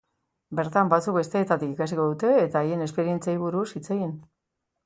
Bertan 0.59 0.89
batzuk 0.93 1.15
besteetatik 1.17 1.75
ikasiko 1.75 2.07
dute 2.13 2.33
eta 2.47 2.65
haien 2.65 2.83
esperientziei 2.89 3.39
buruz 3.47 3.69
hitz 3.77 3.89
egin. 3.99 4.21